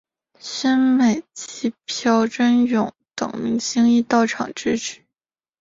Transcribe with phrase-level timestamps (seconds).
[0.39, 5.01] 宣美及朴轸永等明星亦到场支持。